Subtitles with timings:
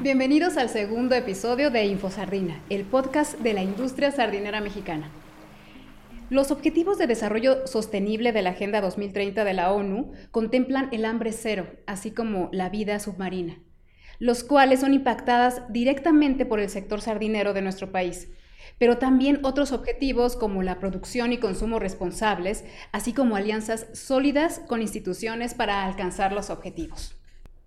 [0.00, 5.10] Bienvenidos al segundo episodio de InfoSardina, el podcast de la industria sardinera mexicana.
[6.30, 11.32] Los Objetivos de Desarrollo Sostenible de la Agenda 2030 de la ONU contemplan el hambre
[11.32, 13.58] cero, así como la vida submarina,
[14.18, 18.28] los cuales son impactadas directamente por el sector sardinero de nuestro país,
[18.78, 24.82] pero también otros objetivos como la producción y consumo responsables, así como alianzas sólidas con
[24.82, 27.16] instituciones para alcanzar los objetivos.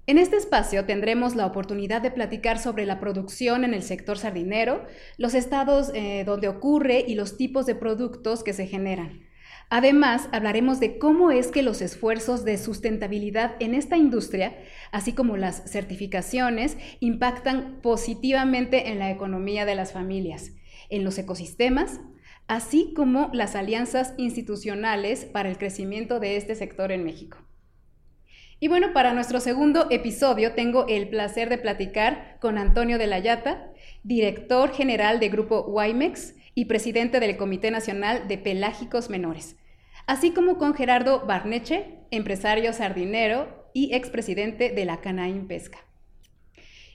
[0.06, 4.86] En este espacio tendremos la oportunidad de platicar sobre la producción en el sector sardinero,
[5.18, 9.22] los estados eh, donde ocurre y los tipos de productos que se generan.
[9.70, 14.58] Además, hablaremos de cómo es que los esfuerzos de sustentabilidad en esta industria,
[14.92, 20.52] así como las certificaciones, impactan positivamente en la economía de las familias,
[20.94, 22.00] en los ecosistemas,
[22.48, 27.40] así como las alianzas institucionales para el crecimiento de este sector en México.
[28.60, 33.20] Y bueno, para nuestro segundo episodio tengo el placer de platicar con Antonio de la
[33.20, 33.72] Yata,
[34.04, 39.58] director general de Grupo Wimex y presidente del Comité Nacional de Pelágicos Menores,
[40.06, 45.80] así como con Gerardo Barneche, empresario sardinero y expresidente de la Canaín Pesca.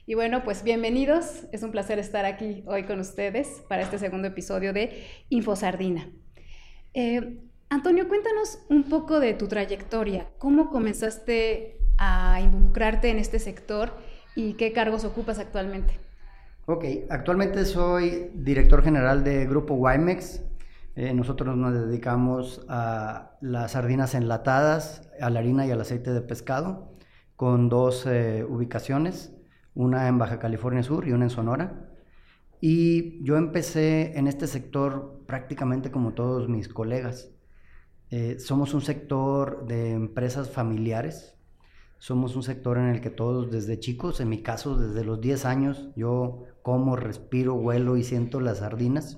[0.09, 4.27] Y bueno, pues bienvenidos, es un placer estar aquí hoy con ustedes para este segundo
[4.27, 6.09] episodio de InfoSardina.
[6.95, 7.37] Eh,
[7.69, 10.31] Antonio, cuéntanos un poco de tu trayectoria.
[10.39, 13.91] ¿Cómo comenzaste a involucrarte en este sector
[14.35, 15.99] y qué cargos ocupas actualmente?
[16.65, 20.41] Ok, actualmente soy director general de Grupo Wimex.
[20.95, 26.21] Eh, nosotros nos dedicamos a las sardinas enlatadas, a la harina y al aceite de
[26.21, 26.95] pescado,
[27.35, 29.35] con dos eh, ubicaciones,
[29.79, 31.89] una en Baja California Sur y una en Sonora.
[32.59, 37.31] Y yo empecé en este sector prácticamente como todos mis colegas.
[38.11, 41.37] Eh, somos un sector de empresas familiares,
[41.97, 45.45] somos un sector en el que todos desde chicos, en mi caso desde los 10
[45.45, 49.17] años, yo como, respiro, huelo y siento las sardinas.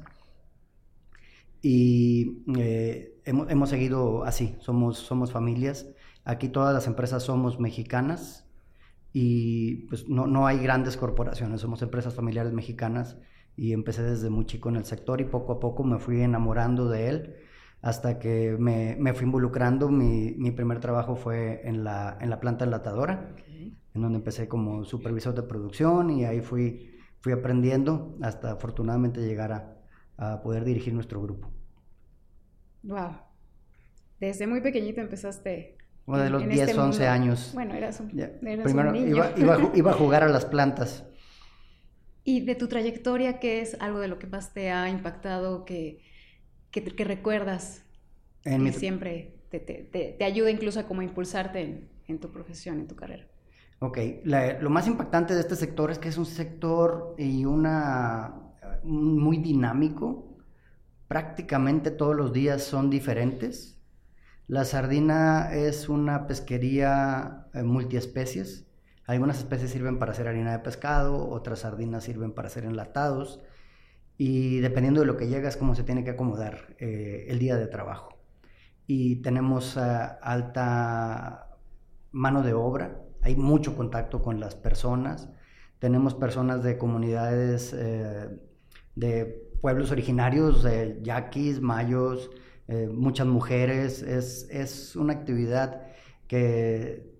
[1.63, 5.87] Y eh, hemos, seguido así, somos, somos familias.
[6.23, 8.50] Aquí todas las empresas somos mexicanas
[9.13, 13.17] y pues no, no hay grandes corporaciones, somos empresas familiares mexicanas
[13.55, 16.89] y empecé desde muy chico en el sector y poco a poco me fui enamorando
[16.89, 17.35] de él
[17.81, 19.89] hasta que me, me fui involucrando.
[19.89, 23.35] Mi, mi, primer trabajo fue en la, en la planta enlatadora,
[23.93, 29.51] en donde empecé como supervisor de producción y ahí fui, fui aprendiendo hasta afortunadamente llegar
[29.51, 29.77] a,
[30.17, 31.51] a poder dirigir nuestro grupo.
[32.83, 33.17] Wow.
[34.19, 35.77] Desde muy pequeñito empezaste.
[36.05, 37.51] Bueno, de los 10, este 11 años.
[37.53, 39.07] Bueno, eras un, eras Primero un niño.
[39.07, 41.05] Iba, iba, iba, a jugar a las plantas.
[42.23, 46.01] ¿Y de tu trayectoria qué es algo de lo que más te ha impactado que,
[46.69, 47.83] que, recuerdas
[48.43, 52.79] en que siempre te, te, te, ayuda incluso a como impulsarte en, en, tu profesión,
[52.79, 53.25] en tu carrera?
[53.79, 58.35] Ok, La, lo más impactante de este sector es que es un sector y una
[58.83, 60.37] muy dinámico.
[61.07, 63.80] Prácticamente todos los días son diferentes.
[64.51, 68.67] La sardina es una pesquería eh, multiespecies.
[69.07, 73.39] Algunas especies sirven para hacer harina de pescado, otras sardinas sirven para hacer enlatados
[74.17, 77.55] y dependiendo de lo que llega es cómo se tiene que acomodar eh, el día
[77.55, 78.19] de trabajo.
[78.87, 81.57] Y tenemos uh, alta
[82.11, 85.29] mano de obra, hay mucho contacto con las personas,
[85.79, 88.27] tenemos personas de comunidades eh,
[88.95, 92.31] de pueblos originarios, de yaquis, mayos,
[92.71, 95.81] eh, muchas mujeres, es, es una actividad
[96.29, 97.11] que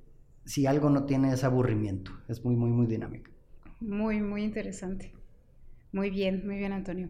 [0.46, 3.30] si algo no tiene es aburrimiento, es muy, muy, muy dinámica.
[3.82, 5.14] Muy, muy interesante.
[5.92, 7.10] Muy bien, muy bien, Antonio.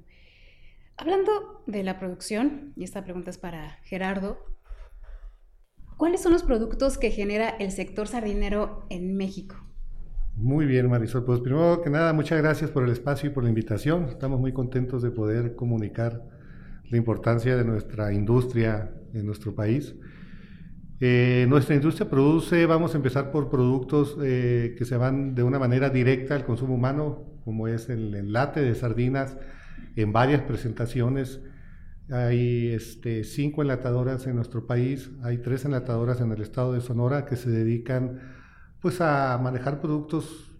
[0.97, 4.40] Hablando de la producción, y esta pregunta es para Gerardo,
[5.96, 9.56] ¿cuáles son los productos que genera el sector sardinero en México?
[10.35, 11.25] Muy bien, Marisol.
[11.25, 14.06] Pues primero que nada, muchas gracias por el espacio y por la invitación.
[14.06, 16.41] Estamos muy contentos de poder comunicar
[16.91, 19.96] la importancia de nuestra industria en nuestro país.
[21.00, 25.58] Eh, nuestra industria produce, vamos a empezar por productos eh, que se van de una
[25.58, 29.38] manera directa al consumo humano, como es el enlate de sardinas
[29.96, 31.41] en varias presentaciones.
[32.11, 37.26] Hay este, cinco enlatadoras en nuestro país, hay tres enlatadoras en el estado de Sonora
[37.26, 38.20] que se dedican
[38.82, 40.52] pues a manejar productos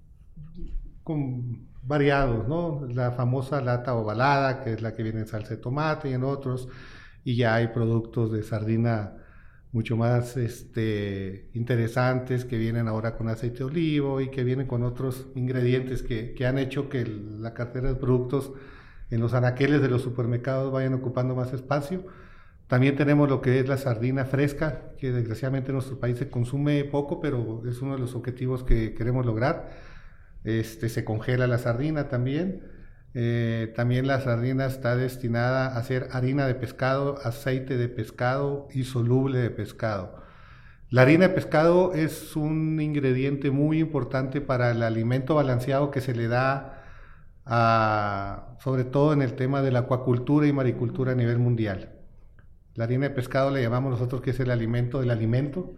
[1.04, 2.88] con variados, ¿no?
[2.88, 6.24] La famosa lata ovalada, que es la que viene en salsa de tomate y en
[6.24, 6.68] otros,
[7.24, 9.18] y ya hay productos de sardina
[9.72, 14.84] mucho más este, interesantes que vienen ahora con aceite de olivo y que vienen con
[14.84, 18.52] otros ingredientes que, que han hecho que la cartera de productos
[19.10, 22.06] en los anaqueles de los supermercados vayan ocupando más espacio.
[22.68, 26.86] También tenemos lo que es la sardina fresca, que desgraciadamente en nuestro país se consume
[26.86, 29.70] poco, pero es uno de los objetivos que queremos lograr.
[30.44, 32.64] Este, se congela la sardina también.
[33.14, 38.84] Eh, también la sardina está destinada a ser harina de pescado, aceite de pescado y
[38.86, 40.22] soluble de pescado.
[40.90, 46.14] La harina de pescado es un ingrediente muy importante para el alimento balanceado que se
[46.14, 46.78] le da
[48.60, 51.94] sobre todo en el tema de la acuacultura y maricultura a nivel mundial.
[52.76, 55.76] La harina de pescado le llamamos nosotros que es el alimento del alimento,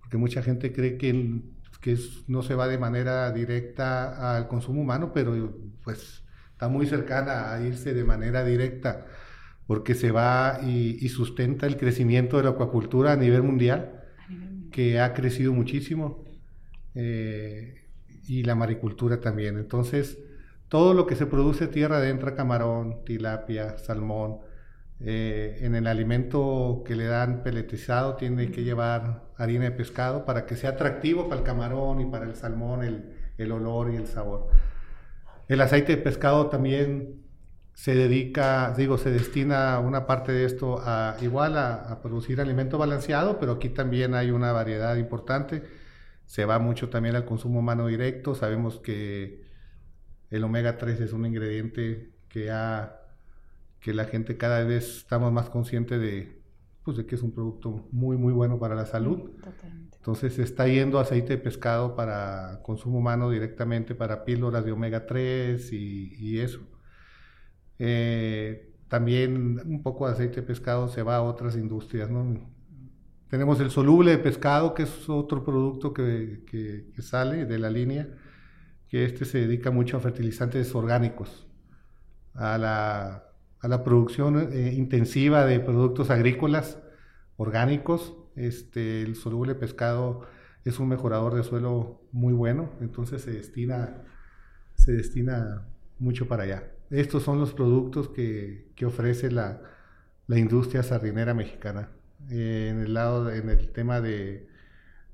[0.00, 1.42] porque mucha gente cree que,
[1.86, 1.96] que
[2.26, 7.60] no se va de manera directa al consumo humano, pero pues está muy cercana a
[7.60, 9.06] irse de manera directa,
[9.68, 14.02] porque se va y, sustenta el crecimiento de la acuacultura a nivel mundial,
[14.72, 16.24] que ha crecido muchísimo,
[16.96, 17.86] eh,
[18.26, 19.56] y la maricultura también.
[19.56, 20.18] Entonces,
[20.68, 24.38] todo lo que se produce tierra adentro, camarón, tilapia, salmón,
[24.98, 30.46] eh, en el alimento que le dan peletizado tiene que llevar harina de pescado para
[30.46, 34.48] que sea atractivo para el camarón y para el salmón el, olor y el sabor.
[35.48, 37.22] El aceite de pescado también
[37.74, 43.38] se dedica, digo, se destina una parte de esto a igual a, producir alimento balanceado,
[43.38, 45.62] pero aquí también hay una variedad importante.
[46.24, 48.34] Se va mucho también al consumo humano directo.
[48.34, 49.44] Sabemos que
[50.30, 53.05] el omega 3 es un ingrediente que ha
[53.86, 56.42] que la gente cada vez estamos más consciente de,
[56.82, 59.30] pues, de que es un producto muy, muy bueno para la salud.
[59.94, 65.06] Entonces se está yendo aceite de pescado para consumo humano directamente, para píldoras de omega
[65.06, 66.58] 3 y, eso.
[67.78, 72.10] Eh, también un poco de aceite de pescado se va a otras industrias,
[73.30, 78.08] Tenemos el soluble de pescado, que es otro producto que, que sale de la línea,
[78.88, 81.46] que este se dedica mucho a fertilizantes orgánicos,
[82.34, 83.26] a la
[83.66, 86.78] a la producción eh, intensiva de productos agrícolas
[87.36, 88.14] orgánicos.
[88.36, 90.22] Este, el soluble pescado
[90.64, 94.04] es un mejorador de suelo muy bueno, entonces se destina,
[94.76, 95.66] se destina
[95.98, 96.70] mucho para allá.
[96.90, 99.60] Estos son los productos que, que ofrece la,
[100.28, 101.88] la, industria sardinera mexicana.
[102.30, 104.48] Eh, en el lado, en el tema de,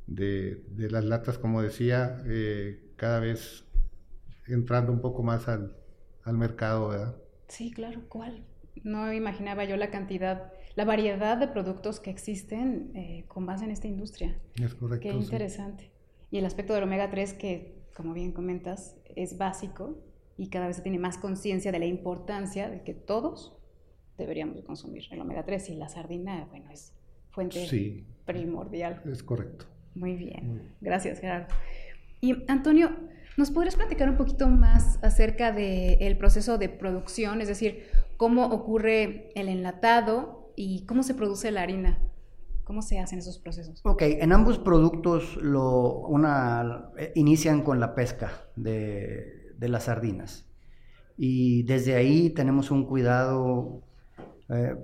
[0.07, 3.65] de, las latas, como decía, eh, cada vez
[4.47, 5.75] entrando un poco más al,
[6.25, 7.22] al mercado, ¿verdad?
[7.53, 8.47] Sí, claro, ¿cuál?
[8.83, 13.71] No imaginaba yo la cantidad, la variedad de productos que existen eh, con base en
[13.71, 14.41] esta industria.
[14.59, 15.07] Es correcto.
[15.07, 15.91] Qué interesante.
[16.31, 19.99] Y el aspecto del omega 3 que, como bien comentas, es básico
[20.39, 23.55] y cada vez se tiene más conciencia de la importancia de que todos
[24.17, 26.95] deberíamos consumir el omega 3 y la sardina, bueno, es
[27.33, 29.03] fuente primordial.
[29.05, 29.67] Es correcto.
[29.95, 30.47] Muy bien.
[30.47, 30.75] Muy bien.
[30.81, 31.55] Gracias, Gerardo.
[32.23, 32.97] Y Antonio,
[33.37, 37.41] ¿Nos podrías platicar un poquito más acerca del proceso de producción?
[37.41, 37.87] Es decir,
[38.17, 41.99] cómo ocurre el enlatado y cómo se produce la harina.
[42.65, 43.81] ¿Cómo se hacen esos procesos?
[43.85, 50.47] Ok, en ambos productos lo, una, inician con la pesca de, de, las sardinas.
[51.17, 53.83] Y desde ahí tenemos un cuidado
[54.49, 54.77] eh,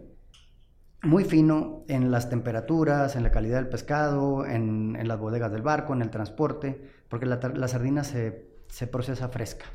[1.02, 5.62] muy fino en las temperaturas, en la calidad del pescado, en, en las bodegas del
[5.62, 8.46] barco, en el transporte porque la, sardina se,
[8.90, 9.66] procesa fresca.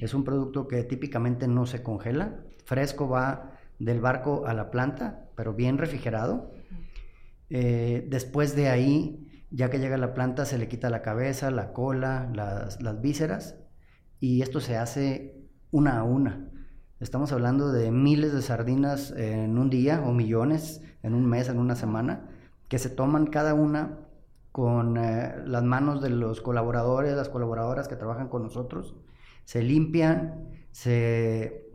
[0.00, 2.40] Es un producto que típicamente no se congela.
[2.64, 6.52] Fresco va del barco a la planta, pero bien refrigerado.
[7.50, 11.50] Eh, después de ahí, ya que llega a la planta, se le quita la cabeza,
[11.50, 13.56] la cola, las, las vísceras,
[14.20, 15.36] y esto se hace
[15.70, 16.50] una a una.
[16.98, 21.58] Estamos hablando de miles de sardinas en un día o millones en un mes, en
[21.58, 22.28] una semana,
[22.68, 24.05] que se toman cada una
[24.56, 28.96] con eh, las manos de los colaboradores, las colaboradoras que trabajan con nosotros,
[29.44, 31.68] se limpian, se,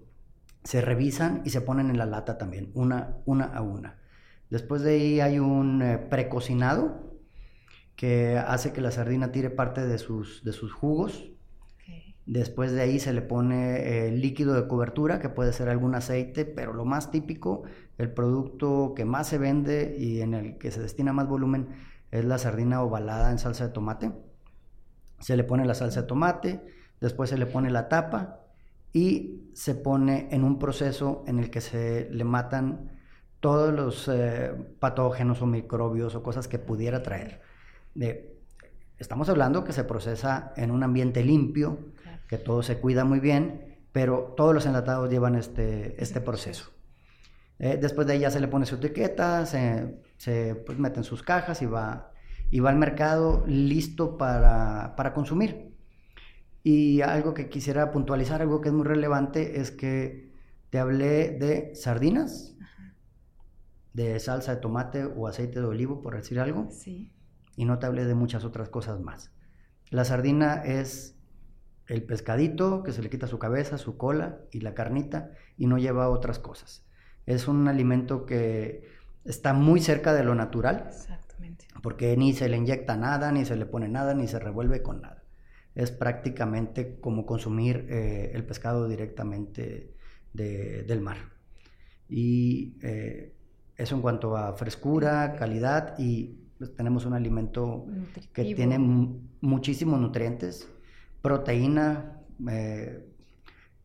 [0.63, 3.99] se revisan y se ponen en la lata también, una, una a una.
[4.49, 7.21] Después de ahí hay un eh, precocinado
[7.95, 11.29] que hace que la sardina tire parte de sus, de sus jugos.
[12.25, 16.45] Después de ahí se le pone el líquido de cobertura, que puede ser algún aceite,
[16.45, 17.61] pero lo más típico,
[17.99, 22.25] el producto que más se vende y en el que se destina más volumen es
[22.25, 24.11] la sardina ovalada en salsa de tomate.
[25.19, 26.61] Se le pone la salsa de tomate,
[26.99, 28.41] después se le pone la tapa
[28.93, 32.91] y se pone en un proceso en el que se le matan
[33.39, 37.41] todos los eh, patógenos o microbios o cosas que pudiera traer.
[38.99, 41.79] estamos hablando que se procesa en un ambiente limpio,
[42.27, 46.71] que todo se cuida muy bien, pero todos los enlatados llevan este, este proceso.
[47.57, 51.03] Eh, después de ahí ya se le pone su etiqueta, se, se pues, mete en
[51.03, 52.11] sus cajas y va,
[52.51, 55.73] y va al mercado listo para, para consumir.
[56.61, 60.31] Y algo que quisiera puntualizar, algo que es muy relevante, es que
[60.69, 62.55] te hablé de sardinas,
[63.93, 67.11] de salsa de tomate o aceite de olivo, por decir algo, Sí.
[67.55, 69.31] y no te hable de muchas otras cosas más.
[69.89, 71.17] La sardina es
[71.87, 75.79] el pescadito que se le quita su cabeza, su cola y la carnita y no
[75.79, 76.85] lleva otras cosas.
[77.25, 81.65] Es un alimento que está muy cerca de lo natural Exactamente.
[81.83, 85.01] porque ni se le inyecta nada, ni se le pone nada, ni se revuelve con
[85.01, 85.23] nada.
[85.75, 89.95] Es prácticamente como consumir eh, el pescado directamente
[90.33, 91.17] de- del mar.
[92.09, 93.33] Y eh,
[93.77, 97.85] eso en cuanto a frescura, calidad y pues, tenemos un alimento
[98.33, 100.67] que tiene mu- muchísimos nutrientes,
[101.21, 103.07] proteína, eh,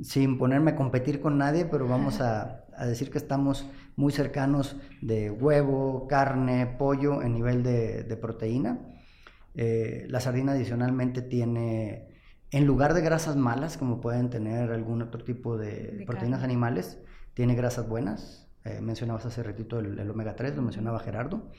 [0.01, 4.77] sin ponerme a competir con nadie, pero vamos a, a decir que estamos muy cercanos
[5.01, 8.81] de huevo, carne, pollo en nivel de, de proteína.
[9.55, 12.09] Eh, la sardina adicionalmente tiene,
[12.51, 16.45] en lugar de grasas malas, como pueden tener algún otro tipo de, De proteínas carne.
[16.45, 16.99] animales,
[17.35, 18.49] tiene grasas buenas.
[18.65, 21.51] Eh, mencionabas hace ratito el, el omega 3, lo mencionaba Gerardo.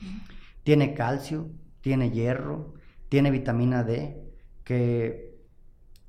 [0.62, 2.74] Tiene calcio, tiene hierro,
[3.08, 4.22] tiene vitamina D,
[4.64, 5.27] que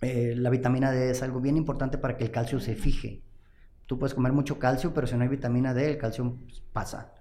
[0.01, 3.23] eh, la vitamina D es algo bien importante para que el calcio se fije.
[3.85, 6.37] Tú puedes comer mucho calcio, pero si no hay vitamina D, el calcio
[6.73, 7.13] pasa.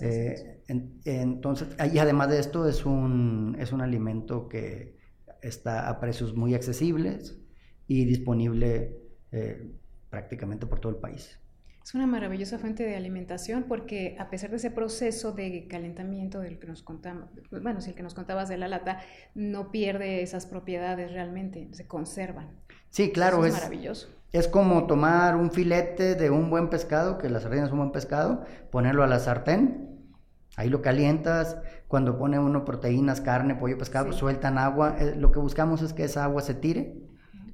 [0.00, 4.96] Eh, en- entonces, y además de esto, es un, es un alimento que
[5.42, 7.38] está a precios muy accesibles
[7.86, 8.98] y disponible
[9.32, 9.72] eh,
[10.10, 11.38] prácticamente por todo el país.
[11.88, 16.58] Es una maravillosa fuente de alimentación porque a pesar de ese proceso de calentamiento del
[16.58, 17.30] que nos contamos,
[17.62, 18.98] bueno, si el que nos contabas de la lata,
[19.34, 22.50] no pierde esas propiedades realmente, se conservan.
[22.90, 24.10] Sí, claro, es maravilloso.
[24.32, 27.92] Es como tomar un filete de un buen pescado, que la sardina es un buen
[27.92, 29.88] pescado, ponerlo a la sartén,
[30.56, 34.18] ahí lo calientas, cuando pone uno proteínas, carne, pollo, pescado, Sí.
[34.18, 37.07] sueltan agua, eh, lo que buscamos es que esa agua se tire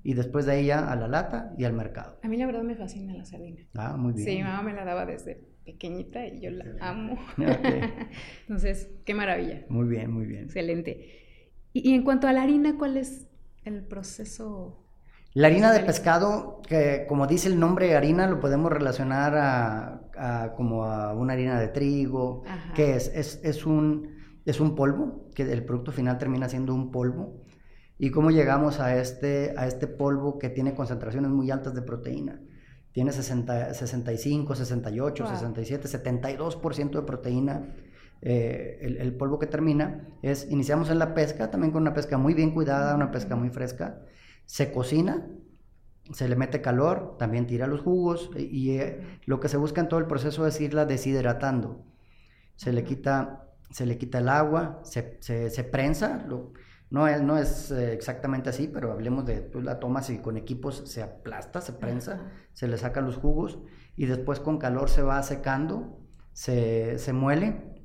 [0.05, 2.19] y después de ahí ya a la lata y al mercado.
[2.23, 3.63] A mí la verdad me fascina la sardina.
[3.75, 4.27] Ah, muy bien.
[4.29, 7.19] Sí, mi mamá me la daba desde pequeñita y yo la amo.
[8.43, 9.65] Entonces, qué maravilla.
[9.71, 10.45] Muy bien, muy bien.
[10.45, 11.23] Excelente.
[11.73, 13.27] Y, y en cuanto a la harina, ¿cuál es
[13.65, 14.85] el proceso?
[15.33, 20.53] La harina de pescado, que como dice el nombre harina, lo podemos relacionar a, a
[20.55, 22.75] como a una harina de trigo, Ajá.
[22.75, 24.11] que es, es, es un,
[24.45, 27.43] es un polvo, que el producto final termina siendo un polvo.
[27.99, 32.41] ¿Y cómo llegamos a este, a este polvo que tiene concentraciones muy altas de proteína?
[32.93, 35.33] Tiene 60, 65, 68, Wow.
[35.33, 37.75] 67, 72% de proteína.
[38.23, 42.17] eh, el, el polvo que termina es, iniciamos en la pesca, también con una pesca
[42.19, 44.01] muy bien cuidada, una pesca muy fresca.
[44.47, 45.27] Se cocina,
[46.13, 49.81] se le mete calor, también tira los jugos y, y, eh, lo que se busca
[49.81, 51.85] en todo el proceso es irla deshidratando.
[52.57, 56.53] Se le quita, se le quita el agua, se, se, se prensa, lo-
[56.95, 60.37] no es, no es eh, exactamente así, pero hablemos de, tú la tomas y con
[60.37, 62.33] equipos se aplasta, se prensa, Ajá.
[62.53, 63.59] se le sacan los jugos
[63.97, 65.99] y después con calor se va secando,
[66.33, 67.83] se, se muele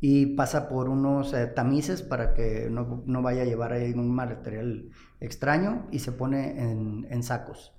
[0.00, 4.10] y pasa por unos eh, tamices para que no, no vaya a llevar ahí un
[4.14, 4.88] material
[5.20, 7.74] extraño y se pone en, en sacos.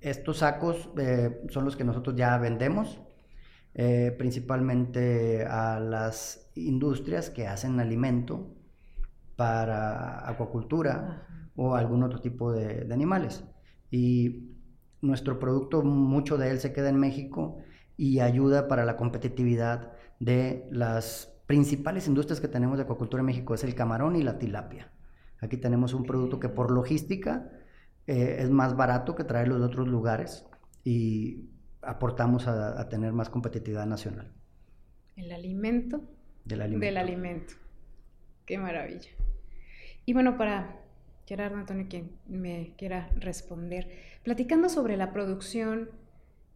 [0.00, 3.02] Estos sacos eh, son los que nosotros ya vendemos,
[3.74, 8.61] eh, principalmente a las industrias que hacen alimento
[9.42, 13.44] para acuacultura o algún otro tipo de, de animales.
[13.90, 14.52] Y
[15.00, 17.58] nuestro producto, mucho de él se queda en México
[17.96, 23.52] y ayuda para la competitividad de las principales industrias que tenemos de acuacultura en México,
[23.52, 24.92] es el camarón y la tilapia.
[25.40, 27.50] Aquí tenemos un producto que por logística
[28.06, 30.46] eh, es más barato que traerlo de otros lugares
[30.84, 31.50] y
[31.82, 34.32] aportamos a, a tener más competitividad nacional
[35.16, 36.00] El alimento
[36.44, 36.86] del alimento.
[36.86, 37.54] del alimento.
[38.46, 39.10] Qué maravilla.
[40.04, 40.82] Y bueno, para
[41.26, 43.88] Gerardo Antonio, quien me quiera responder,
[44.24, 45.90] platicando sobre la producción,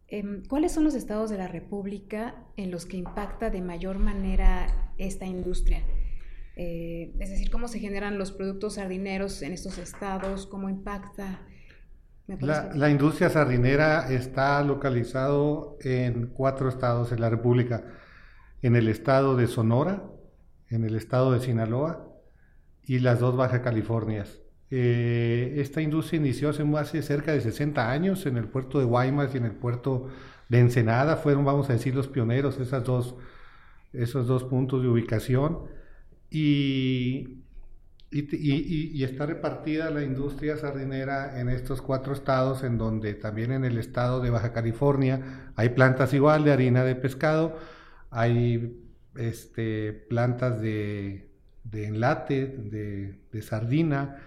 [0.07, 4.91] em, ¿cuáles son los estados de la República en los que impacta de mayor manera
[4.97, 5.83] esta industria?
[6.55, 10.47] Eh, es decir, ¿cómo se generan los productos sardineros en estos estados?
[10.47, 11.41] ¿Cómo impacta?
[12.25, 17.83] ¿Me puedes La, la industria sardinera está localizado en cuatro estados en la República.
[18.61, 20.03] En el estado de Sonora,
[20.69, 22.07] en el estado de Sinaloa
[22.83, 24.39] y las dos Baja Californias.
[24.69, 29.33] Eh, esta industria inició hace, hace cerca de 60 años en el puerto de Guaymas
[29.33, 30.07] y en el puerto
[30.49, 31.17] de Ensenada.
[31.17, 33.15] Fueron, vamos a decir, los pioneros, esas dos,
[33.93, 35.59] esos dos puntos de ubicación.
[36.29, 37.43] Y
[38.09, 43.77] y, está repartida la industria sardinera en estos cuatro estados, en donde también en el
[43.77, 47.57] estado de Baja California hay plantas igual de harina de pescado,
[48.09, 48.81] hay
[49.17, 51.29] este, plantas de,
[51.63, 54.17] de enlate, de, de sardina.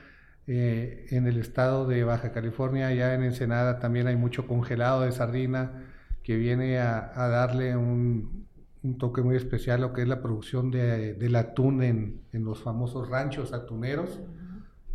[0.46, 5.12] Eh, en el estado de Baja California, ya en Ensenada, también hay mucho congelado de
[5.12, 5.84] sardina
[6.22, 8.46] que viene a, a darle un,
[8.82, 12.62] un toque muy especial lo que es la producción de, del atún en, en, los
[12.62, 14.20] famosos ranchos atuneros,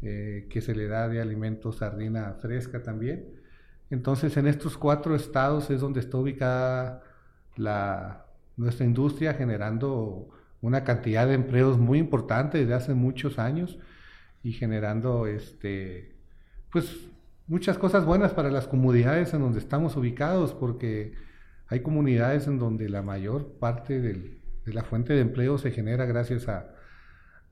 [0.01, 3.25] eh, que se le da de alimento sardina fresca también.
[3.89, 7.03] Entonces, en estos cuatro estados es donde está ubicada
[7.55, 8.24] la,
[8.57, 10.29] nuestra industria generando
[10.61, 13.77] una cantidad de empleos muy importante desde hace muchos años
[14.43, 16.15] y generando este
[16.71, 17.09] pues
[17.47, 21.13] muchas cosas buenas para las comunidades en donde estamos ubicados porque
[21.67, 26.47] hay comunidades en donde la mayor parte de la fuente de empleo se genera gracias
[26.47, 26.73] a,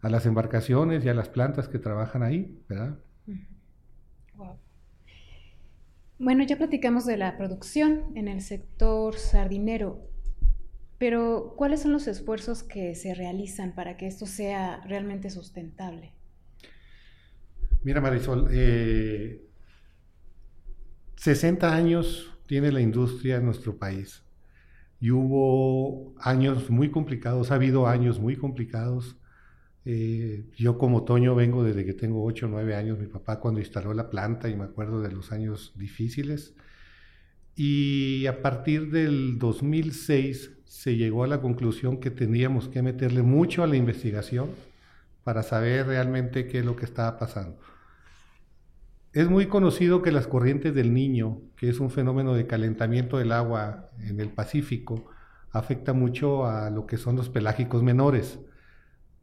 [0.02, 2.98] a, las embarcaciones y a las plantas que trabajan ahí, ¿verdad?
[6.20, 10.13] Bueno, ya platicamos de la producción en el sector sardinero.
[10.98, 16.12] Pero, ¿cuáles son los esfuerzos que se realizan para que esto sea realmente sustentable?
[17.84, 18.50] Mira, Marisol,
[21.18, 24.24] 60 eh, años tiene la industria en nuestro país
[25.04, 29.18] y hubo años muy complicados, ha habido años muy complicados.
[29.84, 33.60] Eh, yo como Toño vengo desde que tengo 8 o 9 años, mi papá cuando
[33.60, 36.56] instaló la planta y me acuerdo de los años difíciles.
[37.56, 43.64] Y a partir del 2006 se llegó a la conclusión que teníamos que meterle mucho
[43.64, 44.50] a la investigación
[45.24, 47.58] para saber realmente qué es lo que estaba pasando.
[49.14, 53.32] Es muy conocido que las corrientes del Niño, que es un fenómeno de calentamiento del
[53.32, 55.06] agua en el Pacífico,
[55.52, 58.40] afecta mucho a lo que son los pelágicos menores,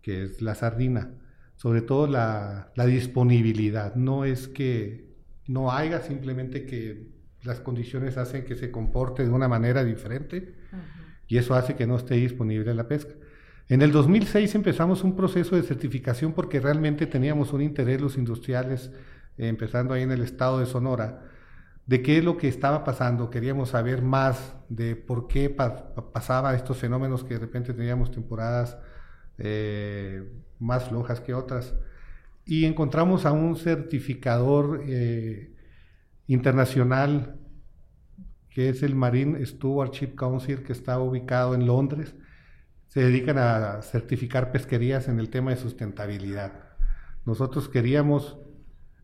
[0.00, 1.10] que es la sardina,
[1.56, 3.96] sobre todo la, disponibilidad.
[3.96, 5.10] No es que
[5.48, 7.08] no haya, simplemente que
[7.42, 10.54] las condiciones hacen que se comporte de una manera diferente
[11.26, 13.14] y eso hace que no esté disponible la pesca.
[13.68, 18.90] En el 2006 empezamos un proceso de certificación porque realmente teníamos un interés los industriales,
[19.38, 21.22] eh, empezando ahí en el estado de Sonora,
[21.86, 23.30] de qué es lo que estaba pasando.
[23.30, 28.76] Queríamos saber más de por qué pasaba estos fenómenos que de repente teníamos temporadas
[29.38, 30.28] eh,
[30.58, 31.74] más flojas que otras.
[32.44, 35.54] Y encontramos a un certificador eh,
[36.32, 37.40] internacional
[38.50, 42.14] que es el Marine Stewardship Council, que está ubicado en Londres.
[42.88, 46.52] Se dedican a certificar pesquerías en el tema de sustentabilidad.
[47.24, 48.38] Nosotros queríamos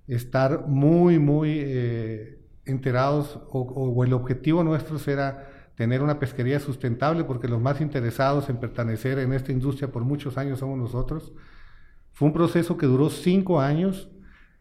[0.08, 7.46] estar muy, muy eh, enterados, o, el objetivo nuestro era tener una pesquería sustentable, porque
[7.46, 11.32] los más interesados en pertenecer en esta industria por muchos años somos nosotros.
[12.12, 14.10] Fue un proceso que duró cinco años,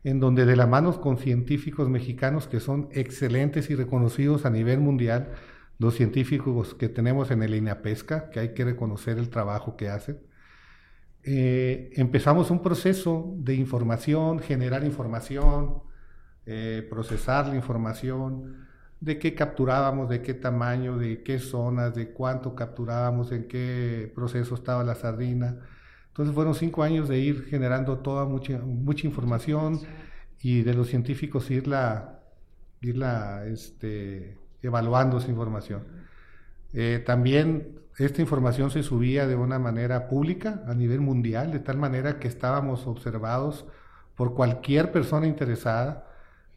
[0.06, 4.80] en donde de la mano con científicos mexicanos que son excelentes y reconocidos a nivel
[4.80, 5.32] mundial,
[5.80, 10.20] los científicos que tenemos en el INAPESCA, que hay que reconocer el trabajo que hacen,
[11.24, 15.82] eh, empezamos un proceso de información, generar información,
[16.46, 18.68] eh, procesar la información,
[19.00, 24.54] de qué capturábamos, de qué tamaño, de qué zonas, de cuánto capturábamos, en qué proceso
[24.54, 25.62] estaba la sardina,
[26.16, 29.82] entonces fueron cinco años de ir generando toda mucha, mucha información
[30.40, 32.22] y de los científicos irla,
[32.80, 35.84] irla este, evaluando esa información.
[36.72, 41.76] Eh, también esta información se subía de una manera pública a nivel mundial, de tal
[41.76, 43.66] manera que estábamos observados
[44.16, 46.08] por cualquier persona interesada,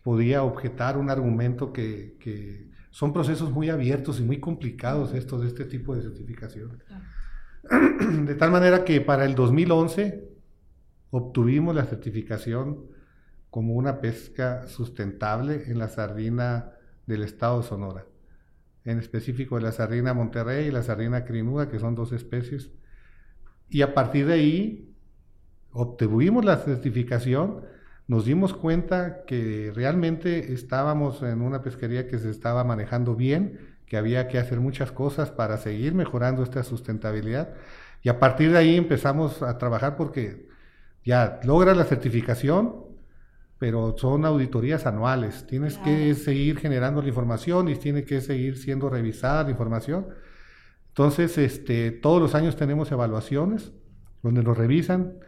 [0.05, 5.49] podía objetar un argumento que, que son procesos muy abiertos y muy complicados estos de
[5.49, 6.81] este tipo de certificación.
[8.27, 10.29] De tal manera que para el 2011
[11.11, 12.87] obtuvimos la certificación
[13.51, 16.73] como una pesca sustentable en la sardina
[17.07, 18.07] del estado de Sonora,
[18.85, 22.71] en específico de la sardina Monterrey y la sardina crinuda, que son dos especies.
[23.71, 24.95] Y a partir de ahí
[25.73, 27.63] obtuvimos la certificación,
[28.07, 33.97] nos dimos cuenta que realmente estábamos en una pesquería que se estaba manejando bien que
[33.97, 37.55] había que hacer muchas cosas para seguir mejorando esta sustentabilidad.
[38.03, 40.49] Y a partir de ahí empezamos a trabajar porque
[41.05, 42.85] ya logra la certificación,
[43.59, 45.47] pero son auditorías anuales.
[45.47, 50.09] Tienes que seguir generando la información y tiene que seguir siendo revisada la información.
[50.89, 53.73] Entonces, este, todos los años tenemos evaluaciones
[54.23, 55.19] donde nos revisan.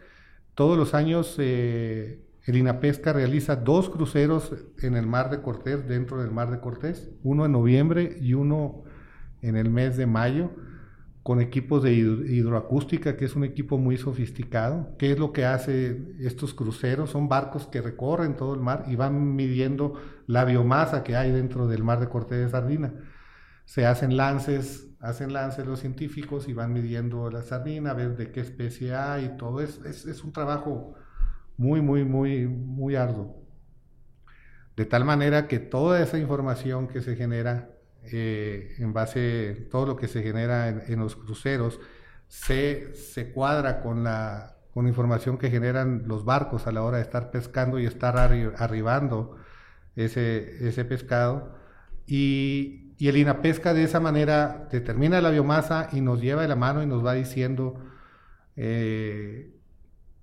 [0.55, 6.21] Todos los años eh, el INAPESCA realiza dos cruceros en el Mar de Cortés, dentro
[6.23, 8.85] del Mar de Cortés, uno en noviembre y uno
[9.43, 10.51] en el mes de mayo,
[11.23, 14.97] con equipos de hidroacústica, que es un equipo muy sofisticado.
[14.99, 17.11] ¿Qué es lo que hace estos cruceros?
[17.11, 21.69] Son barcos que recorren todo el mar y van midiendo la biomasa que hay dentro
[21.69, 22.95] del Mar de Cortés de Sardina.
[23.67, 28.33] Se hacen lances, hacen lances los científicos y van midiendo la sardina, a ver de
[28.33, 29.61] qué especie hay y todo.
[29.61, 30.95] Es, es, es un trabajo
[31.61, 33.37] muy, muy, muy, muy arduo.
[34.77, 37.69] De tal manera que toda esa información que se genera
[38.05, 41.79] eh, en base todo lo que se genera en, los cruceros,
[42.29, 47.03] se, se cuadra con la, con información que generan los barcos a la hora de
[47.03, 49.37] estar pescando y estar arribando
[49.97, 51.59] ese, ese pescado.
[52.07, 56.57] Y, y el INAPESCA de esa manera determina la biomasa y nos lleva de la
[56.57, 57.75] mano y nos va diciendo
[58.57, 59.61] eh,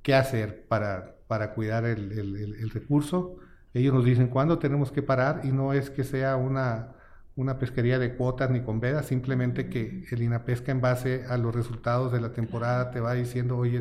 [0.02, 3.38] qué hacer para, para cuidar el, el, recurso.
[3.74, 6.96] Ellos nos dicen cuándo tenemos que parar y no es que sea una,
[7.36, 11.54] una pesquería de cuotas ni con vedas, simplemente que el INAPESCA en base a los
[11.54, 13.80] resultados de la temporada te va diciendo, oye,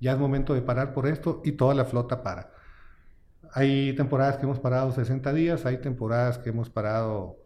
[0.00, 2.50] ya es momento de parar por esto y toda la flota para.
[3.52, 7.36] Hay temporadas que hemos parado 60 días, hay temporadas que hemos parado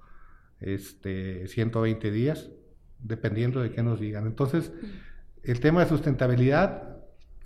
[0.60, 2.50] este, 120 días,
[2.98, 4.26] dependiendo de qué nos digan.
[4.26, 4.72] Entonces,
[5.42, 6.96] el tema de sustentabilidad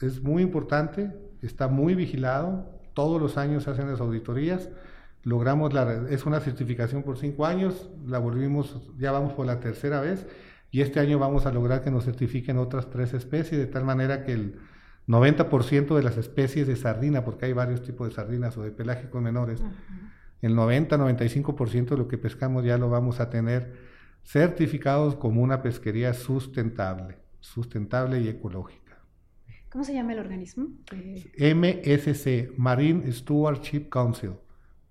[0.01, 1.13] es muy importante,
[1.47, 4.71] está muy vigilado, todos los años se hacen las auditorías,
[5.23, 10.01] logramos la, es una certificación por cinco años, la volvimos, ya vamos por la tercera
[10.01, 10.27] vez,
[10.71, 14.25] y este año vamos a lograr que nos certifiquen otras tres especies, de tal manera
[14.25, 14.59] que el
[15.09, 19.23] 90% de las especies de sardina, porque hay varios tipos de sardinas o de pelágicos
[19.23, 19.63] menores,
[20.43, 23.75] el 90-95% de lo que pescamos ya lo vamos a tener
[24.25, 28.86] certificados como una pesquería sustentable, sustentable y ecológica.
[29.71, 30.69] ¿Cómo se llama el organismo?
[31.39, 34.33] MSC, Marine Stewardship Council.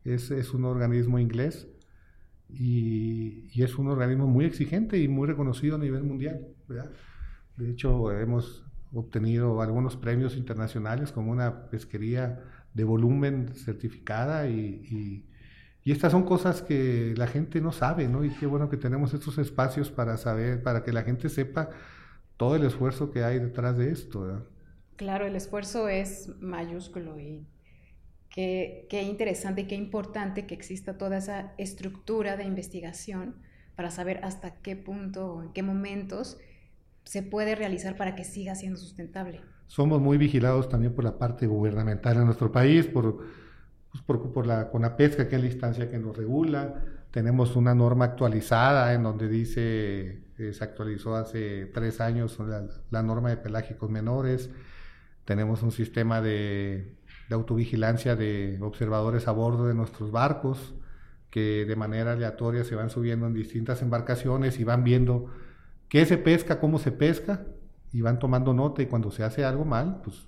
[0.03, 1.67] Es, es un organismo inglés
[2.49, 6.47] y, y, es un organismo muy exigente y muy reconocido a nivel mundial.
[7.57, 15.25] De hecho, hemos obtenido algunos premios internacionales como una pesquería de volumen certificada y,
[15.83, 18.23] y, estas son cosas que la gente no sabe, ¿no?
[18.23, 21.69] Y qué bueno que tenemos estos espacios para saber, para que la gente sepa
[22.38, 24.47] todo el esfuerzo que hay detrás de esto.
[24.95, 27.45] Claro, el esfuerzo es mayúsculo y
[28.29, 33.36] qué, interesante y qué importante que exista toda esa estructura de investigación
[33.75, 36.38] para saber hasta qué punto o en qué momentos
[37.03, 39.41] se puede realizar para que siga siendo sustentable?
[39.67, 43.25] Somos muy vigilados también por la parte gubernamental en nuestro país, por,
[44.05, 46.84] pues, la CONAPESCA, que es la instancia que nos regula.
[47.12, 52.38] Tenemos una norma actualizada en donde dice, eh, se actualizó hace tres años
[52.91, 54.51] la, norma de pelágicos menores.
[55.25, 56.95] Tenemos un sistema de,
[57.29, 60.75] de autovigilancia de observadores a bordo de nuestros barcos
[61.29, 65.29] que de manera aleatoria se van subiendo en distintas embarcaciones y van viendo
[65.89, 67.45] qué se pesca, cómo se pesca,
[67.95, 70.27] y van tomando nota y cuando se hace algo mal, pues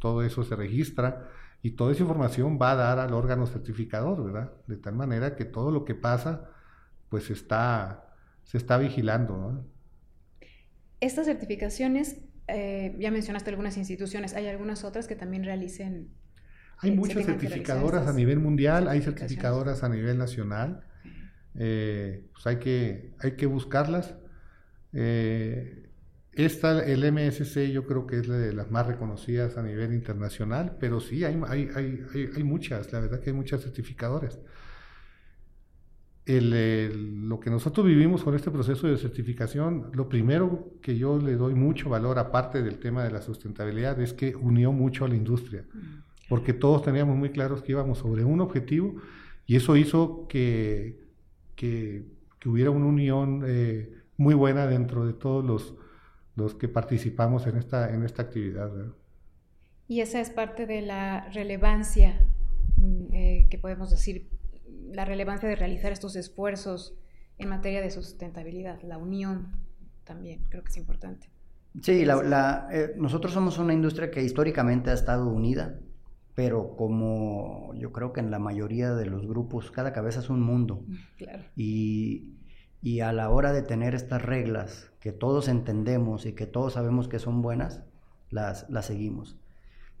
[0.00, 1.28] todo eso se registra
[1.62, 4.52] y toda esa información va a dar al órgano certificador, ¿verdad?
[4.66, 6.50] De tal manera que todo lo que pasa,
[7.08, 9.64] pues está, se está vigilando,
[10.98, 16.10] Estas certificaciones, eh, ya mencionaste algunas instituciones, ¿hay algunas otras que también realicen?
[16.78, 20.84] Hay eh, muchas certificadoras a nivel mundial, hay certificadoras a nivel nacional,
[21.54, 24.16] eh, pues hay que, hay que buscarlas.
[24.92, 25.90] Eh,
[26.32, 30.76] esta, el MSC yo creo que es la de las más reconocidas a nivel internacional,
[30.80, 34.40] pero sí, hay, hay, hay, hay muchas, la verdad que hay muchas certificadoras.
[36.36, 41.36] El, lo que nosotros vivimos con este proceso de certificación, lo primero que yo le
[41.36, 45.16] doy mucho valor, aparte del tema de la sustentabilidad, es que unió mucho a la
[45.16, 48.94] industria, mm, porque todos teníamos muy claros que íbamos sobre un objetivo
[49.46, 51.00] y eso hizo que,
[51.56, 52.04] que,
[52.38, 53.42] que hubiera una unión.
[53.46, 55.74] Eh, muy buena dentro de todos los,
[56.36, 58.70] los que participamos en esta, en esta actividad.
[59.88, 62.24] Y esa es parte de la relevancia
[62.76, 64.28] mm, eh, que podemos decir,
[64.92, 66.94] la relevancia de realizar estos esfuerzos
[67.38, 69.56] en materia de sustentabilidad, la unión
[70.04, 71.30] también, creo que es importante.
[71.80, 75.78] Sí, la, eh, nosotros somos una industria que históricamente ha estado unida,
[76.34, 80.42] pero como yo creo que en la mayoría de los grupos, cada cabeza es un
[80.42, 80.84] mundo.
[81.16, 81.44] Claro.
[81.56, 82.32] Y
[82.82, 87.06] y a la hora de tener estas reglas que todos entendemos y que todos sabemos
[87.06, 87.80] que son buenas,
[88.28, 89.38] las, las seguimos.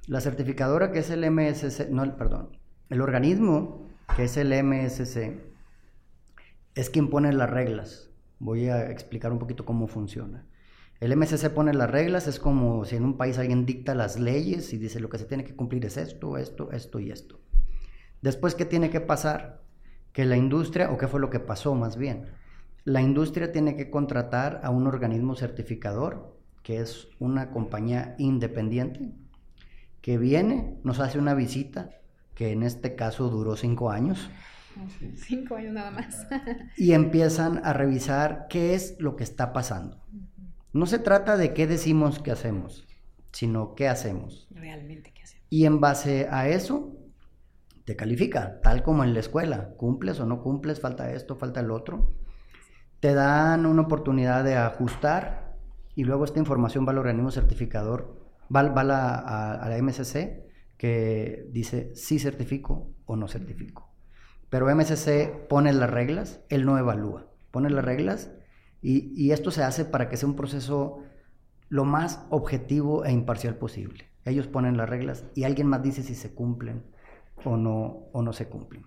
[0.08, 2.58] La certificadora que es el MSC, no, perdón,
[2.90, 3.81] el organismo
[4.16, 5.40] que es el MSC
[6.74, 8.10] es quien pone las reglas.
[8.38, 10.46] Voy a explicar un poquito cómo funciona.
[11.00, 14.72] El MSC pone las reglas, es como si en un país alguien dicta las leyes
[14.74, 17.40] y dice lo que se tiene que cumplir es esto, esto, esto y esto.
[18.20, 19.62] Después, ¿qué tiene que pasar?
[20.12, 22.26] Que la industria, o qué fue lo que pasó más bien,
[22.84, 29.12] la industria tiene que contratar a un organismo certificador, que es una compañía independiente,
[30.02, 31.90] que viene, nos hace una visita,
[32.42, 34.30] que en este caso duró cinco años.
[35.16, 36.26] Cinco años nada más.
[36.76, 40.02] y empiezan a revisar qué es lo que está pasando.
[40.72, 42.86] No se trata de qué decimos que hacemos,
[43.30, 44.48] sino qué hacemos.
[44.50, 45.46] Realmente qué hacemos.
[45.50, 46.96] Y en base a eso,
[47.84, 49.74] te califica, tal como en la escuela.
[49.76, 50.80] ¿Cumples o no cumples?
[50.80, 52.14] Falta esto, falta el otro
[53.02, 55.56] te dan una oportunidad de ajustar
[55.96, 58.16] y luego esta información va al organismo certificador,
[58.54, 60.51] va, va a, la, a, la, MSC
[60.82, 63.94] que dice si certifico o no certifico.
[64.50, 68.32] Pero MSC pone las reglas, él no evalúa, pone las reglas
[68.80, 71.04] y, y esto se hace para que sea un proceso
[71.68, 74.10] lo más objetivo e imparcial posible.
[74.24, 76.82] Ellos ponen las reglas y alguien más dice si se cumplen
[77.44, 78.84] o no, o no se cumplen.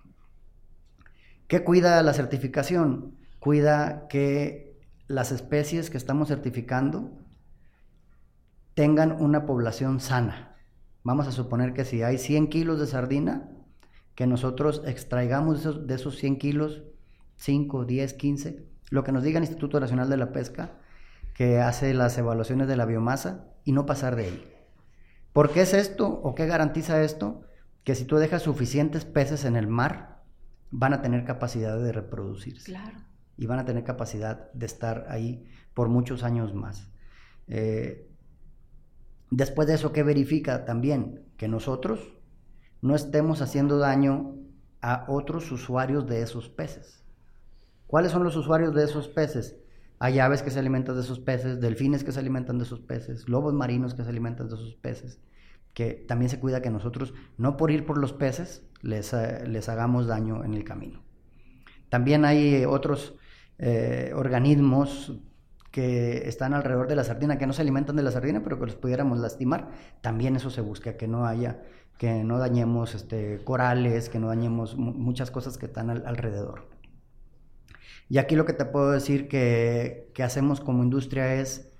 [1.48, 3.16] ¿Qué cuida la certificación?
[3.38, 7.10] Cuida que las especies que estamos certificando
[8.74, 10.55] tengan una población sana.
[11.06, 13.48] Vamos a suponer que si hay 100 kilos de sardina,
[14.16, 16.82] que nosotros extraigamos de esos, de esos 100 kilos
[17.36, 20.80] 5, 10, 15, lo que nos diga el Instituto Nacional de la Pesca,
[21.32, 24.52] que hace las evaluaciones de la biomasa y no pasar de ahí.
[25.32, 27.42] ¿Por qué es esto o qué garantiza esto?
[27.84, 30.24] Que si tú dejas suficientes peces en el mar,
[30.72, 32.64] van a tener capacidad de reproducirse.
[32.64, 32.98] Claro.
[33.36, 36.90] Y van a tener capacidad de estar ahí por muchos años más.
[37.46, 38.05] Eh,
[39.30, 41.24] después de eso, ¿qué verifica también?
[41.36, 42.16] Que nosotros
[42.82, 44.36] no estemos haciendo daño
[44.80, 47.04] a otros usuarios de esos peces.
[47.86, 49.56] ¿Cuáles son los usuarios de esos peces?
[49.98, 53.28] Hay aves que se alimentan de esos peces, delfines que se alimentan de esos peces,
[53.28, 55.20] lobos marinos que se alimentan de esos peces,
[55.72, 59.68] que también se cuida que nosotros, no por ir por los peces, les, eh, les
[59.68, 61.02] hagamos daño en el camino.
[61.88, 63.14] También hay otros
[63.58, 65.18] eh, organismos
[65.76, 68.64] que están alrededor de la sardina, que no se alimentan de la sardina, pero que
[68.64, 69.72] los pudiéramos lastimar.
[70.00, 71.60] También eso se busca, que no haya,
[71.98, 76.70] que no dañemos este, corales, que no dañemos muchas cosas que están alrededor.
[78.08, 81.70] Y aquí lo que te puedo decir que, hacemos como industria es,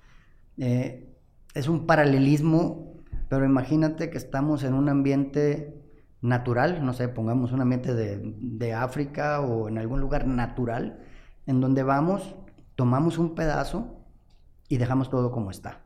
[0.59, 1.11] eh,
[1.55, 5.73] es un paralelismo, pero imagínate que estamos en un ambiente
[6.21, 10.99] natural, no sé, pongamos un ambiente de, de África o en algún lugar natural,
[11.47, 12.35] en donde vamos,
[12.77, 14.05] tomamos un pedazo
[14.69, 15.81] y dejamos todo como está.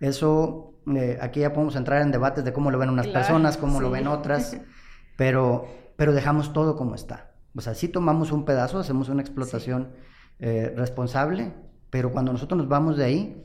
[0.00, 3.80] Eso, eh, aquí ya podemos entrar en debates de cómo lo ven unas personas, cómo
[3.80, 4.56] lo ven otras,
[5.18, 7.32] pero, pero dejamos todo como está.
[7.56, 9.90] O sea, sí tomamos un pedazo, hacemos una explotación
[10.38, 11.52] eh, responsable,
[11.90, 13.44] pero cuando nosotros nos vamos de ahí,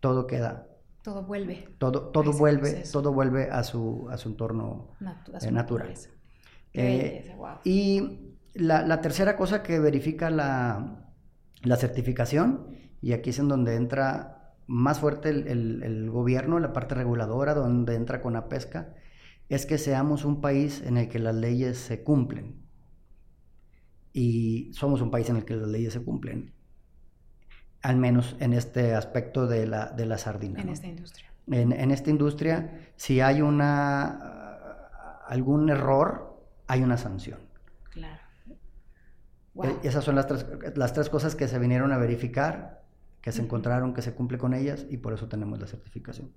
[0.00, 0.66] todo queda.
[1.02, 1.76] Todo vuelve.
[1.78, 4.96] Todo, todo vuelve, todo vuelve a su, a su entorno
[5.42, 5.94] eh, natural.
[6.72, 11.07] Eh, y la, tercera cosa que verifica la,
[11.76, 12.68] certificación,
[13.00, 17.94] y aquí es en donde entra más fuerte el, el, gobierno, la parte reguladora, donde
[17.94, 18.94] entra con la pesca,
[19.48, 22.62] es que seamos un país en el que las leyes se cumplen
[24.12, 26.52] y somos un país en el que las leyes se cumplen,
[27.82, 30.60] al menos en este aspecto de la, de la sardina.
[30.60, 31.32] En esta industria.
[31.46, 34.38] En, en, esta industria, si hay una
[35.26, 37.38] algún error, hay una sanción.
[37.90, 38.27] Claro.
[39.64, 42.82] E, esas son las tres, las tres cosas que se vinieron a verificar,
[43.20, 46.32] que se encontraron, que se cumple con ellas y por eso tenemos la certificación.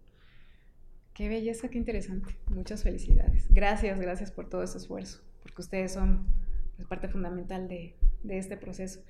[1.14, 2.36] Qué belleza, qué interesante.
[2.48, 3.48] Muchas felicidades.
[3.50, 6.26] Gracias, gracias por todo ese esfuerzo, porque ustedes son
[6.80, 9.02] es parte fundamental de, de este proceso.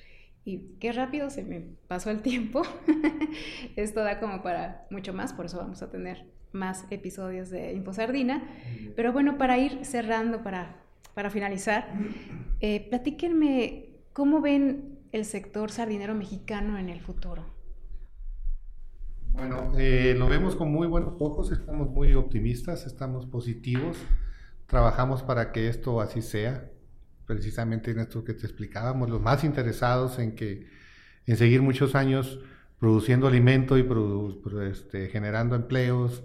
[0.44, 2.64] Y qué rápido se me pasó el tiempo.
[3.76, 8.44] Esto da como para mucho más, por eso vamos a tener más episodios de Infosardina.
[8.96, 10.82] Pero bueno, para ir cerrando, para,
[11.14, 11.88] para finalizar,
[12.60, 17.46] eh, platíquenme cómo ven el sector sardinero mexicano en el futuro.
[19.34, 23.98] Bueno, eh, lo vemos con muy buenos ojos, estamos muy optimistas, estamos positivos,
[24.68, 26.70] trabajamos para que esto así sea
[27.26, 30.68] precisamente en esto que te explicábamos, los más interesados en que
[31.26, 32.40] en seguir muchos años
[32.78, 33.88] produciendo alimento y
[34.70, 36.24] este, generando empleos,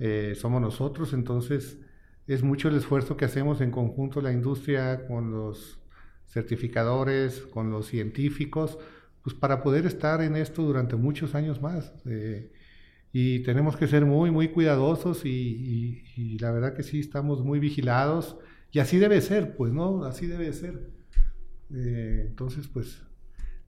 [0.00, 1.78] eh, somos nosotros, entonces
[2.26, 5.78] es mucho el esfuerzo que hacemos en conjunto la industria con los
[6.26, 8.78] certificadores, con los científicos,
[9.22, 11.92] pues para poder estar en esto durante muchos años más.
[12.06, 12.52] Eh,
[13.12, 17.60] y tenemos que ser muy, muy cuidadosos y, y, la verdad que sí, estamos muy
[17.60, 18.36] vigilados
[18.72, 20.04] y así debe ser, pues, ¿no?
[20.04, 20.90] Así debe ser.
[21.72, 23.02] Eh, entonces, pues,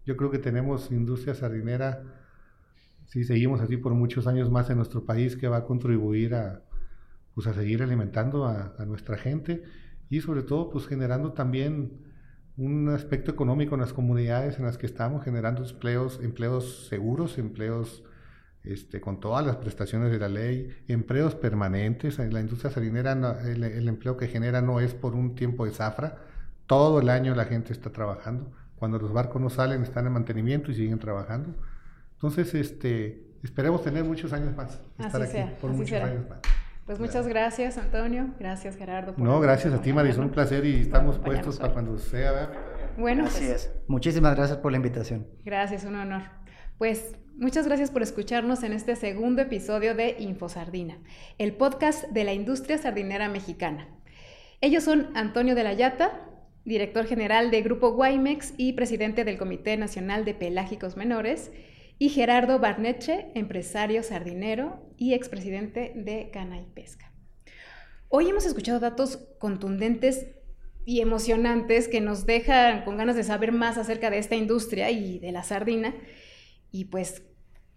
[0.05, 2.03] yo creo que tenemos industria sardinera,
[3.07, 6.64] si seguimos así por muchos años más en nuestro país, que va a contribuir a,
[7.35, 9.62] pues, a seguir alimentando a, nuestra gente
[10.11, 12.06] y sobre todo, pues, generando también
[12.57, 18.03] un aspecto económico en las comunidades en las que estamos, generando empleos, empleos seguros, empleos
[18.64, 22.19] este, con todas las prestaciones de la ley, empleos permanentes.
[22.19, 23.12] En la industria salinera
[23.45, 26.19] el, empleo que genera no es por un tiempo de zafra,
[26.66, 28.51] todo el año la gente está trabajando.
[28.77, 31.55] Cuando los barcos no salen están en mantenimiento y siguen trabajando.
[32.14, 36.40] Entonces, este, esperemos tener muchos años más, estar aquí por muchos años más.
[36.87, 38.29] Pues muchas gracias, Antonio.
[38.38, 39.14] Gracias, Gerardo.
[39.16, 40.27] no, gracias a ti, Marisol.
[40.27, 42.53] Un placer y estamos puestos para cuando sea.
[42.96, 43.72] Bueno, Así pues, es.
[43.88, 45.27] Muchísimas gracias por la invitación.
[45.44, 46.22] Gracias, un honor.
[46.79, 50.99] Pues muchas gracias por escucharnos en este segundo episodio de Infosardina,
[51.38, 53.88] el podcast de la industria sardinera mexicana.
[54.61, 56.20] Ellos son Antonio de la Yata,
[56.64, 61.51] director general de Grupo Guaymex y presidente del Comité Nacional de Pelágicos Menores,
[61.98, 67.12] y Gerardo Barneche, empresario sardinero y expresidente de Cana y Pesca.
[68.09, 70.26] Hoy hemos escuchado datos contundentes
[70.85, 75.18] y emocionantes que nos dejan con ganas de saber más acerca de esta industria y
[75.18, 75.94] de la sardina.
[76.70, 77.22] Y pues,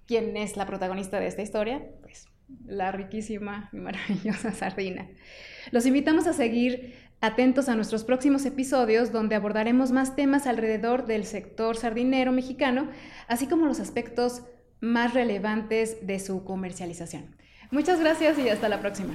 [0.06, 1.82] ¿quién es la protagonista de esta historia?
[2.02, 2.28] Pues
[2.66, 5.10] la riquísima y maravillosa sardina.
[5.72, 11.26] Los invitamos a seguir atentos a nuestros próximos episodios donde abordaremos más temas alrededor del
[11.26, 12.88] sector sardinero mexicano,
[13.28, 14.44] así como los aspectos
[14.82, 17.36] más relevantes de su comercialización.
[17.72, 19.14] Muchas gracias y hasta la próxima.